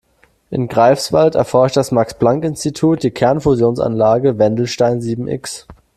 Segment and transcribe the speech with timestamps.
[0.49, 5.67] In Greifswald erforscht das Max-Planck-Institut die Kernfusionsanlage Wendelstein sieben-X.